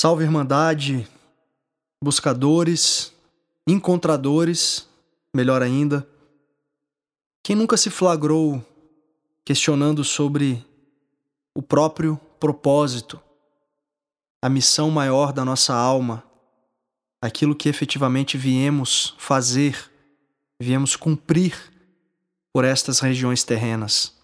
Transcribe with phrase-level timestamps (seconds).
[0.00, 1.08] Salve Irmandade,
[2.00, 3.12] buscadores,
[3.66, 4.88] encontradores,
[5.34, 6.08] melhor ainda.
[7.42, 8.64] Quem nunca se flagrou
[9.44, 10.64] questionando sobre
[11.52, 13.20] o próprio propósito,
[14.40, 16.22] a missão maior da nossa alma,
[17.20, 19.90] aquilo que efetivamente viemos fazer,
[20.60, 21.56] viemos cumprir
[22.52, 24.16] por estas regiões terrenas.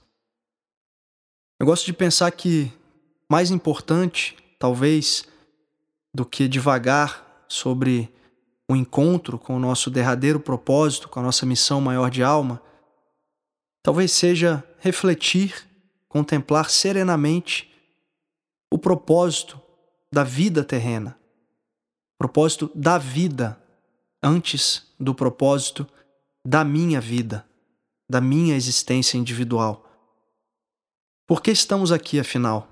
[1.59, 2.72] Eu gosto de pensar que
[3.28, 5.34] mais importante, talvez,
[6.14, 8.09] do que devagar sobre
[8.70, 12.62] o encontro com o nosso derradeiro propósito, com a nossa missão maior de alma,
[13.82, 15.69] talvez seja refletir,
[16.08, 17.70] contemplar serenamente
[18.72, 19.60] o propósito
[20.12, 21.19] da vida terrena,
[22.16, 23.60] propósito da vida
[24.22, 25.86] antes do propósito
[26.46, 27.46] da minha vida,
[28.08, 29.84] da minha existência individual.
[31.27, 32.69] Por que estamos aqui, afinal?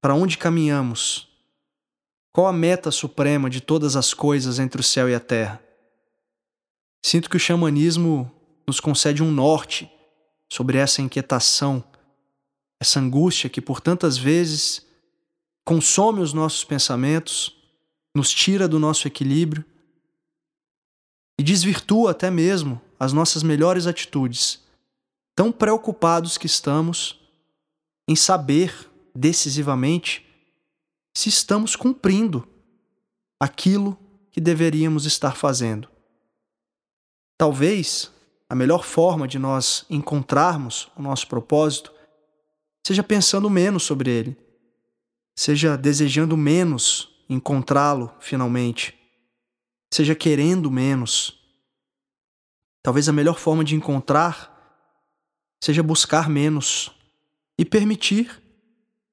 [0.00, 1.35] Para onde caminhamos?
[2.36, 5.58] Qual a meta suprema de todas as coisas entre o céu e a terra?
[7.02, 8.30] Sinto que o xamanismo
[8.68, 9.90] nos concede um norte
[10.52, 11.82] sobre essa inquietação,
[12.78, 14.86] essa angústia que por tantas vezes
[15.64, 17.56] consome os nossos pensamentos,
[18.14, 19.64] nos tira do nosso equilíbrio
[21.40, 24.62] e desvirtua até mesmo as nossas melhores atitudes,
[25.34, 27.18] tão preocupados que estamos
[28.06, 30.25] em saber decisivamente
[31.16, 32.46] se estamos cumprindo
[33.40, 33.98] aquilo
[34.30, 35.88] que deveríamos estar fazendo.
[37.38, 38.12] Talvez
[38.50, 41.90] a melhor forma de nós encontrarmos o nosso propósito
[42.86, 44.36] seja pensando menos sobre ele,
[45.34, 48.94] seja desejando menos encontrá-lo finalmente,
[49.90, 51.40] seja querendo menos.
[52.82, 54.52] Talvez a melhor forma de encontrar
[55.64, 56.92] seja buscar menos
[57.58, 58.42] e permitir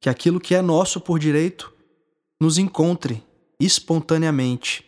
[0.02, 1.73] que aquilo que é nosso por direito
[2.44, 3.24] nos encontre
[3.58, 4.86] espontaneamente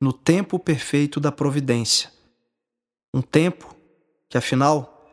[0.00, 2.10] no tempo perfeito da providência.
[3.12, 3.76] Um tempo
[4.26, 5.06] que, afinal,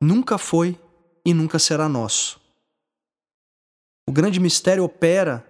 [0.00, 0.80] nunca foi
[1.26, 2.40] e nunca será nosso.
[4.08, 5.46] O grande mistério opera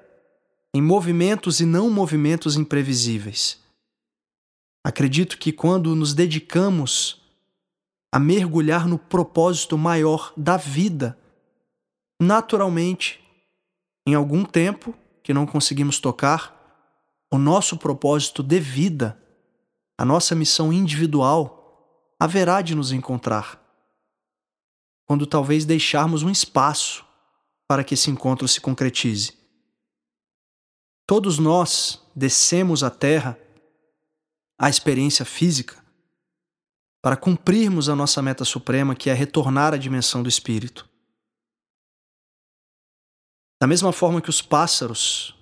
[0.75, 3.62] em movimentos e não movimentos imprevisíveis.
[4.82, 7.22] Acredito que quando nos dedicamos
[8.12, 11.16] a mergulhar no propósito maior da vida,
[12.21, 13.21] naturalmente,
[14.05, 14.93] em algum tempo,
[15.26, 16.54] que não conseguimos tocar,
[17.32, 19.20] o nosso propósito de vida,
[19.98, 23.60] a nossa missão individual, haverá de nos encontrar.
[25.04, 27.04] Quando talvez deixarmos um espaço
[27.66, 29.32] para que esse encontro se concretize.
[31.04, 33.37] Todos nós descemos à Terra,
[34.56, 35.84] à experiência física,
[37.03, 40.88] para cumprirmos a nossa meta suprema, que é retornar à dimensão do Espírito.
[43.61, 45.34] Da mesma forma que os pássaros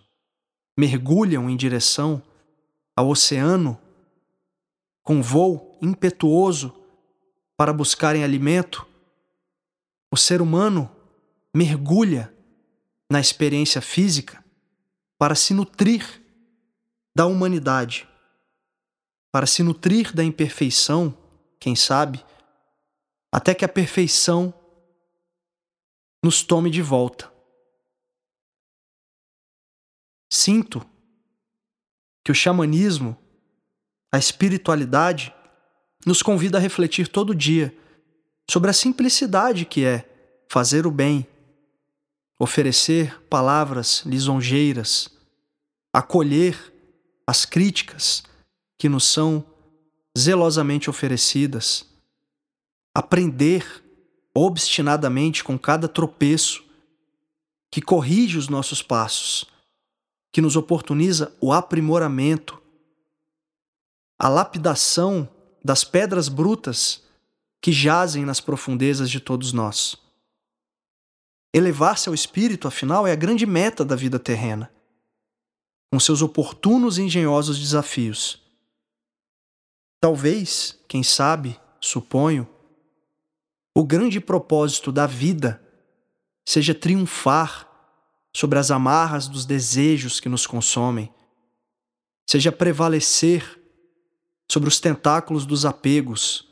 [0.78, 2.22] mergulham em direção
[2.97, 3.80] ao oceano
[5.02, 6.75] com voo impetuoso
[7.56, 8.86] para buscarem alimento,
[10.10, 10.91] o ser humano
[11.52, 12.32] mergulha
[13.10, 14.44] na experiência física
[15.19, 16.22] para se nutrir
[17.14, 18.08] da humanidade,
[19.31, 21.16] para se nutrir da imperfeição,
[21.58, 22.25] quem sabe,
[23.32, 24.54] até que a perfeição
[26.22, 27.33] nos tome de volta.
[30.34, 30.84] Sinto
[32.24, 33.16] que o xamanismo,
[34.12, 35.32] a espiritualidade,
[36.04, 37.72] nos convida a refletir todo dia
[38.50, 40.04] sobre a simplicidade que é
[40.50, 41.24] fazer o bem,
[42.36, 45.08] oferecer palavras lisonjeiras,
[45.92, 46.58] acolher
[47.24, 48.24] as críticas
[48.76, 49.46] que nos são
[50.18, 51.86] zelosamente oferecidas,
[52.92, 53.64] aprender
[54.34, 56.64] obstinadamente com cada tropeço
[57.70, 59.53] que corrige os nossos passos
[60.34, 62.60] que nos oportuniza o aprimoramento,
[64.18, 65.28] a lapidação
[65.62, 67.04] das pedras brutas
[67.62, 69.96] que jazem nas profundezas de todos nós.
[71.54, 74.75] Elevar-se ao espírito, afinal, é a grande meta da vida terrena,
[75.92, 78.42] com seus oportunos e engenhosos desafios.
[80.00, 82.48] Talvez, quem sabe, suponho,
[83.72, 85.62] o grande propósito da vida
[86.44, 87.72] seja triunfar
[88.34, 91.12] sobre as amarras dos desejos que nos consomem,
[92.28, 93.60] seja prevalecer
[94.50, 96.48] sobre os tentáculos dos apegos,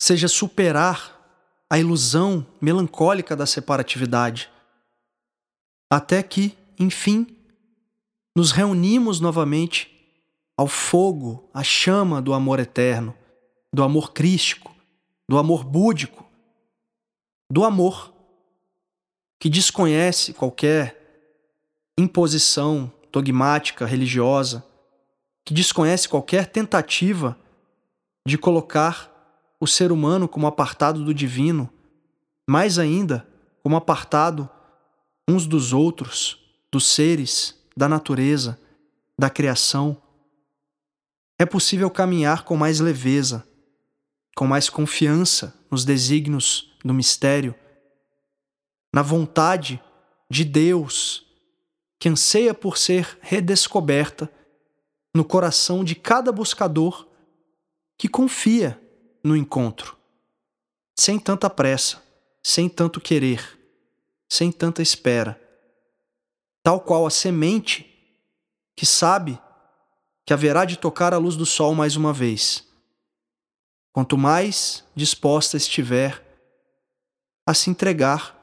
[0.00, 1.20] seja superar
[1.68, 4.50] a ilusão melancólica da separatividade,
[5.90, 7.36] até que, enfim,
[8.34, 9.90] nos reunimos novamente
[10.56, 13.14] ao fogo, à chama do amor eterno,
[13.72, 14.74] do amor crístico,
[15.28, 16.26] do amor búdico,
[17.50, 18.11] do amor
[19.42, 21.34] que desconhece qualquer
[21.98, 24.64] imposição dogmática, religiosa,
[25.44, 27.36] que desconhece qualquer tentativa
[28.24, 29.10] de colocar
[29.58, 31.68] o ser humano como apartado do divino,
[32.48, 33.26] mais ainda,
[33.64, 34.48] como apartado
[35.28, 36.38] uns dos outros,
[36.70, 38.56] dos seres, da natureza,
[39.18, 40.00] da criação.
[41.36, 43.44] É possível caminhar com mais leveza,
[44.36, 47.56] com mais confiança nos desígnios do mistério,
[48.92, 49.82] na vontade
[50.28, 51.26] de Deus
[51.98, 54.30] que anseia por ser redescoberta
[55.14, 57.06] no coração de cada buscador
[57.96, 58.80] que confia
[59.22, 59.96] no encontro,
[60.98, 62.02] sem tanta pressa,
[62.42, 63.58] sem tanto querer,
[64.28, 65.40] sem tanta espera,
[66.62, 67.88] tal qual a semente
[68.74, 69.40] que sabe
[70.26, 72.66] que haverá de tocar a luz do sol mais uma vez.
[73.92, 76.20] Quanto mais disposta estiver
[77.46, 78.41] a se entregar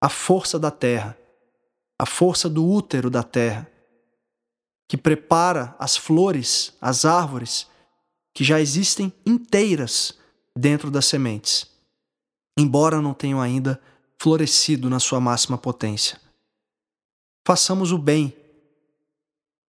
[0.00, 1.16] à força da terra,
[1.98, 3.70] a força do útero da terra,
[4.88, 7.68] que prepara as flores, as árvores,
[8.34, 10.18] que já existem inteiras
[10.56, 11.70] dentro das sementes,
[12.58, 13.80] embora não tenham ainda
[14.18, 16.20] florescido na sua máxima potência.
[17.46, 18.34] Façamos o bem,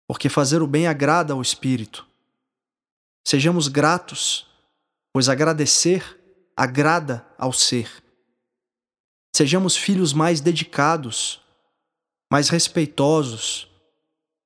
[0.07, 2.07] porque fazer o bem agrada ao Espírito.
[3.25, 4.47] Sejamos gratos,
[5.13, 6.19] pois agradecer
[6.55, 8.03] agrada ao ser.
[9.35, 11.41] Sejamos filhos mais dedicados,
[12.31, 13.69] mais respeitosos,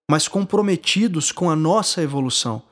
[0.10, 2.64] mais comprometidos com a nossa evolução.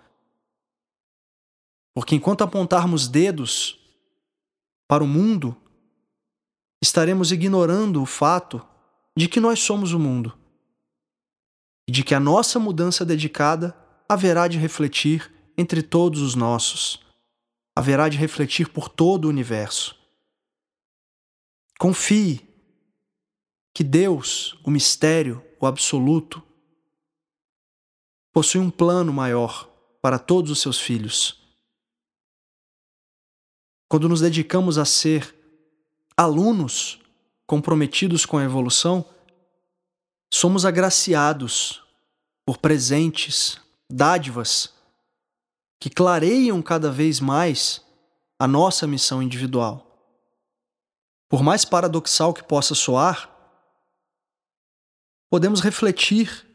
[1.95, 3.80] Porque enquanto apontarmos dedos
[4.88, 5.56] para o mundo,
[6.83, 8.65] estaremos ignorando o fato
[9.18, 10.38] de que nós somos o mundo
[11.88, 13.75] e de que a nossa mudança dedicada
[14.07, 17.00] haverá de refletir entre todos os nossos,
[17.75, 20.02] haverá de refletir por todo o universo.
[21.80, 22.48] Confie
[23.74, 26.42] que Deus, o mistério, o absoluto,
[28.31, 29.70] possui um plano maior
[30.02, 31.42] para todos os seus filhos.
[33.88, 35.36] Quando nos dedicamos a ser
[36.18, 37.00] alunos
[37.46, 39.06] comprometidos com a evolução,
[40.31, 41.84] somos agraciados
[42.46, 43.60] por presentes,
[43.90, 44.74] dádivas
[45.80, 47.86] que clareiam cada vez mais
[48.40, 49.93] a nossa missão individual.
[51.30, 53.30] Por mais paradoxal que possa soar,
[55.30, 56.46] podemos refletir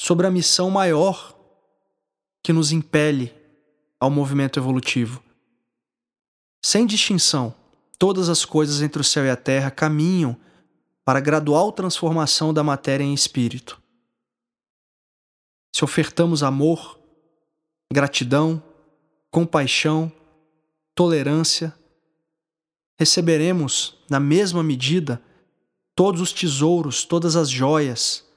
[0.00, 1.36] sobre a missão maior
[2.42, 3.34] que nos impele
[3.98, 5.22] ao movimento evolutivo.
[6.64, 7.54] Sem distinção,
[7.98, 10.34] todas as coisas entre o céu e a terra caminham
[11.04, 13.80] para a gradual transformação da matéria em espírito.
[15.74, 16.98] Se ofertamos amor,
[17.92, 18.62] gratidão,
[19.30, 20.10] compaixão,
[20.94, 21.74] tolerância,
[23.00, 25.22] receberemos, na mesma medida,
[25.96, 28.28] todos os tesouros, todas as joias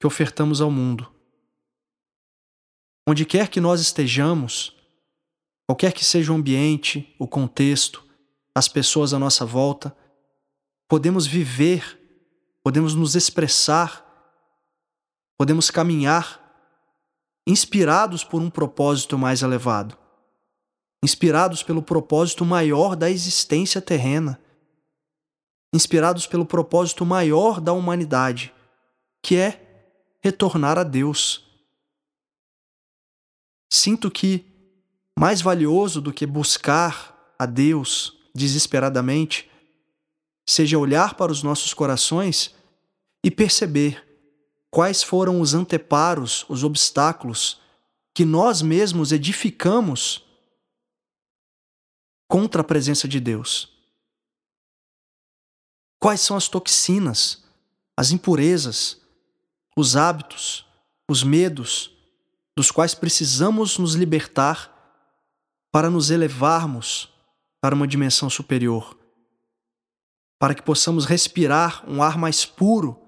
[0.00, 1.08] que ofertamos ao mundo.
[3.06, 4.76] Onde quer que nós estejamos,
[5.68, 8.04] qualquer que seja o ambiente, o contexto,
[8.52, 9.96] as pessoas à nossa volta,
[10.88, 11.96] podemos viver,
[12.64, 14.04] podemos nos expressar,
[15.38, 16.42] podemos caminhar
[17.46, 19.96] inspirados por um propósito mais elevado,
[21.02, 24.40] inspirados pelo propósito maior da existência terrena
[25.76, 28.52] inspirados pelo propósito maior da humanidade,
[29.22, 29.62] que é
[30.20, 31.44] retornar a Deus.
[33.70, 34.46] Sinto que
[35.18, 39.50] mais valioso do que buscar a Deus desesperadamente
[40.48, 42.54] seja olhar para os nossos corações
[43.24, 44.02] e perceber
[44.70, 47.60] quais foram os anteparos, os obstáculos
[48.14, 50.24] que nós mesmos edificamos
[52.36, 53.66] contra a presença de Deus.
[55.98, 57.42] Quais são as toxinas,
[57.96, 59.00] as impurezas,
[59.74, 60.66] os hábitos,
[61.08, 61.96] os medos
[62.54, 64.70] dos quais precisamos nos libertar
[65.72, 67.10] para nos elevarmos
[67.58, 68.98] para uma dimensão superior,
[70.38, 73.00] para que possamos respirar um ar mais puro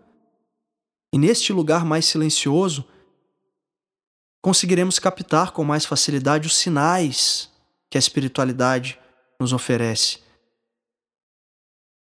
[1.12, 2.82] e neste lugar mais silencioso
[4.40, 7.50] conseguiremos captar com mais facilidade os sinais
[7.90, 8.98] que a espiritualidade
[9.38, 10.20] nos oferece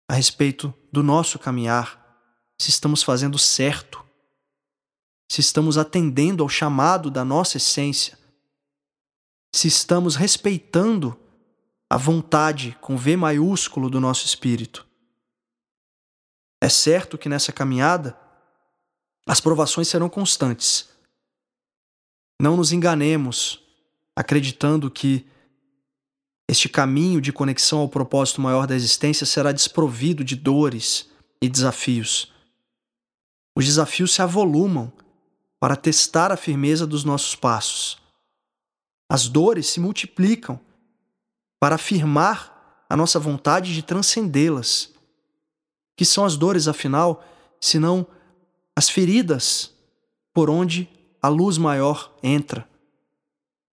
[0.09, 1.99] a respeito do nosso caminhar,
[2.61, 4.05] se estamos fazendo certo,
[5.31, 8.19] se estamos atendendo ao chamado da nossa essência,
[9.55, 11.19] se estamos respeitando
[11.89, 14.87] a vontade com V maiúsculo do nosso espírito.
[16.61, 18.19] É certo que nessa caminhada
[19.27, 20.91] as provações serão constantes.
[22.41, 23.62] Não nos enganemos
[24.15, 25.27] acreditando que
[26.52, 31.09] este caminho de conexão ao propósito maior da existência será desprovido de dores
[31.40, 32.30] e desafios.
[33.56, 34.92] Os desafios se avolumam
[35.59, 37.97] para testar a firmeza dos nossos passos.
[39.09, 40.61] As dores se multiplicam
[41.59, 44.92] para afirmar a nossa vontade de transcendê-las.
[45.97, 47.25] Que são as dores, afinal,
[47.59, 48.06] senão
[48.76, 49.73] as feridas
[50.35, 50.87] por onde
[51.23, 52.68] a luz maior entra?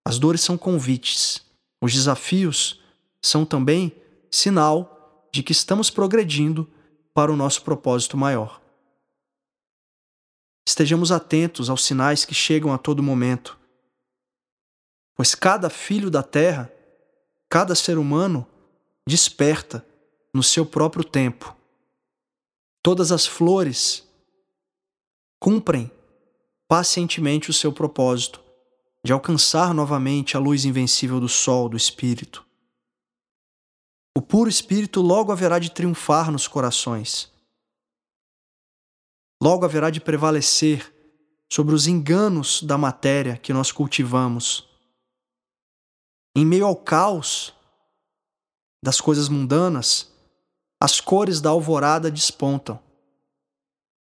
[0.05, 1.48] As dores são convites,
[1.81, 2.81] os desafios
[3.21, 3.95] são também
[4.31, 6.69] sinal de que estamos progredindo
[7.13, 8.61] para o nosso propósito maior.
[10.67, 13.57] Estejamos atentos aos sinais que chegam a todo momento,
[15.15, 16.71] pois cada filho da terra,
[17.49, 18.45] cada ser humano,
[19.07, 19.85] desperta
[20.33, 21.55] no seu próprio tempo.
[22.83, 24.07] Todas as flores
[25.39, 25.91] cumprem
[26.67, 28.48] pacientemente o seu propósito
[29.05, 32.45] de alcançar novamente a luz invencível do sol do Espírito.
[34.15, 37.31] O puro Espírito logo haverá de triunfar nos corações.
[39.41, 40.93] Logo haverá de prevalecer
[41.51, 44.67] sobre os enganos da matéria que nós cultivamos.
[46.35, 47.53] Em meio ao caos
[48.83, 50.11] das coisas mundanas,
[50.81, 52.79] as cores da alvorada despontam.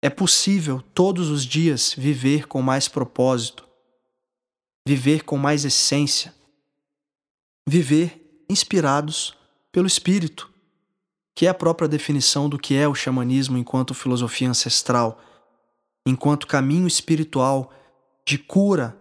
[0.01, 3.66] É possível todos os dias viver com mais propósito,
[4.87, 6.33] viver com mais essência,
[7.67, 9.37] viver inspirados
[9.69, 10.49] pelo espírito,
[11.35, 15.21] que é a própria definição do que é o xamanismo enquanto filosofia ancestral,
[16.07, 17.73] enquanto caminho espiritual
[18.25, 18.97] de cura,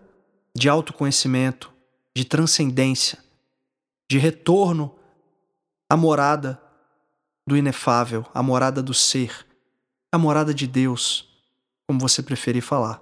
[0.52, 1.72] de autoconhecimento,
[2.16, 3.22] de transcendência,
[4.10, 4.92] de retorno
[5.88, 6.60] à morada
[7.46, 9.46] do inefável, à morada do ser,
[10.10, 11.28] à morada de Deus,
[11.86, 13.00] como você preferir falar.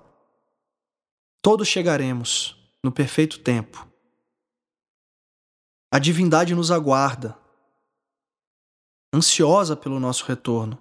[1.40, 3.88] Todos chegaremos no perfeito tempo.
[5.90, 7.34] A divindade nos aguarda
[9.10, 10.80] ansiosa pelo nosso retorno.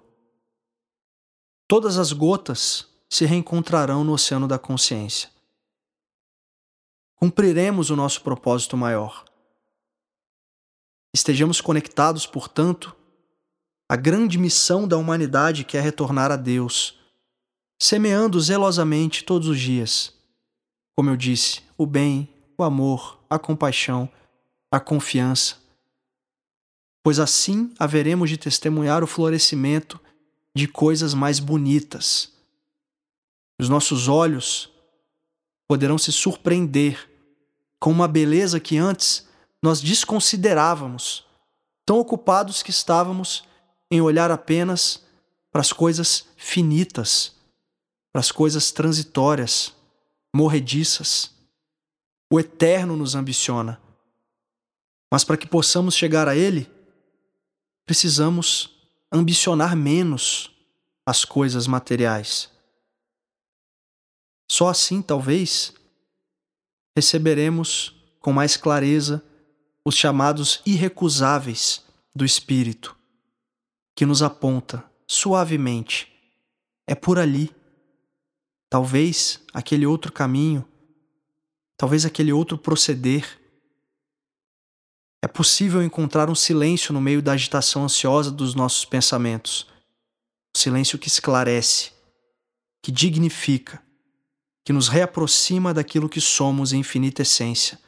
[1.66, 5.30] Todas as gotas se reencontrarão no oceano da consciência.
[7.16, 9.24] Cumpriremos o nosso propósito maior.
[11.14, 12.94] Estejamos conectados, portanto,
[13.88, 16.98] à grande missão da humanidade que é retornar a Deus,
[17.80, 20.12] semeando zelosamente todos os dias,
[20.94, 24.08] como eu disse, o bem, o amor, a compaixão,
[24.70, 25.56] a confiança,
[27.02, 30.00] pois assim haveremos de testemunhar o florescimento
[30.54, 32.32] de coisas mais bonitas.
[33.60, 34.70] Os nossos olhos
[35.68, 37.10] poderão se surpreender
[37.78, 39.28] com uma beleza que antes
[39.62, 41.26] nós desconsiderávamos,
[41.84, 43.44] tão ocupados que estávamos
[43.90, 45.02] em olhar apenas
[45.50, 47.34] para as coisas finitas,
[48.12, 49.74] para as coisas transitórias,
[50.34, 51.33] morrediças.
[52.30, 53.80] O eterno nos ambiciona.
[55.12, 56.70] Mas para que possamos chegar a Ele,
[57.86, 58.74] precisamos
[59.12, 60.50] ambicionar menos
[61.06, 62.50] as coisas materiais.
[64.50, 65.72] Só assim, talvez,
[66.96, 69.22] receberemos com mais clareza
[69.84, 72.96] os chamados irrecusáveis do Espírito,
[73.94, 76.10] que nos aponta suavemente.
[76.86, 77.54] É por ali.
[78.70, 80.66] Talvez aquele outro caminho,
[81.76, 83.40] talvez aquele outro proceder
[85.24, 89.66] é possível encontrar um silêncio no meio da agitação ansiosa dos nossos pensamentos.
[90.54, 91.92] Um silêncio que esclarece,
[92.82, 93.82] que dignifica,
[94.62, 97.80] que nos reaproxima daquilo que somos em infinita essência,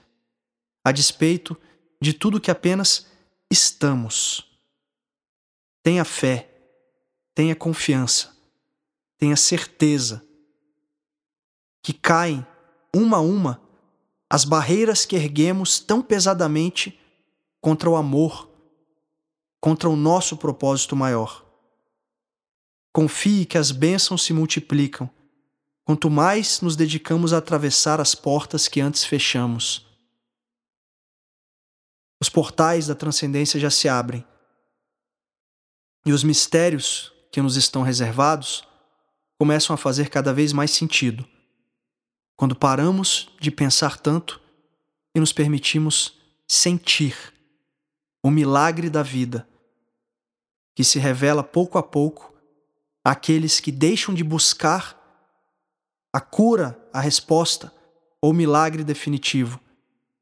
[0.83, 1.55] a despeito
[2.01, 3.07] de tudo que apenas
[3.51, 4.51] estamos.
[5.83, 6.51] Tenha fé,
[7.35, 8.35] tenha confiança,
[9.19, 10.27] tenha certeza
[11.83, 12.47] que caem,
[12.95, 13.66] uma a uma,
[14.29, 16.99] as barreiras que erguemos tão pesadamente
[17.61, 18.51] contra o amor,
[19.61, 21.45] contra o nosso propósito maior.
[22.93, 25.09] Confie que as bênçãos se multiplicam
[25.85, 29.87] quanto mais nos dedicamos a atravessar as portas que antes fechamos.
[32.21, 34.27] Os portais da transcendência já se abrem
[36.05, 38.67] e os mistérios que nos estão reservados
[39.39, 41.29] começam a fazer cada vez mais sentido
[42.37, 44.41] quando paramos de pensar tanto
[45.15, 47.33] e nos permitimos sentir
[48.23, 49.49] o milagre da vida,
[50.75, 52.35] que se revela pouco a pouco
[53.03, 55.01] àqueles que deixam de buscar
[56.13, 57.73] a cura, a resposta
[58.21, 59.61] ou milagre definitivo,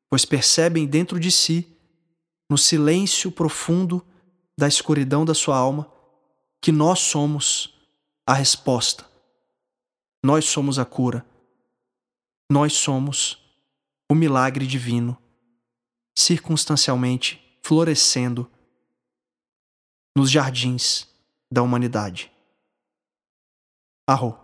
[0.08, 1.66] pois percebem dentro de si,
[2.48, 4.04] no silêncio profundo
[4.58, 5.90] da escuridão da sua alma,
[6.60, 7.74] que nós somos
[8.26, 9.04] a resposta.
[10.22, 11.24] Nós somos a cura.
[12.50, 13.42] Nós somos
[14.10, 15.16] o milagre divino,
[16.16, 18.50] circunstancialmente florescendo
[20.16, 21.08] nos jardins
[21.50, 22.30] da humanidade.
[24.06, 24.43] Arro.